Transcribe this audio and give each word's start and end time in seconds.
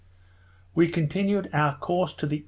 We 0.73 0.87
continued 0.87 1.51
our 1.53 1.77
course 1.77 2.15
to 2.15 2.25
the 2.25 2.37
E. 2.37 2.39